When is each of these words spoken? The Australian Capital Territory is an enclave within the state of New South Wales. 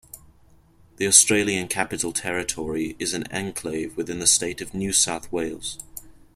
The 0.97 1.05
Australian 1.05 1.67
Capital 1.67 2.11
Territory 2.11 2.95
is 2.97 3.13
an 3.13 3.25
enclave 3.31 3.95
within 3.95 4.17
the 4.17 4.25
state 4.25 4.59
of 4.59 4.73
New 4.73 4.93
South 4.93 5.31
Wales. 5.31 5.77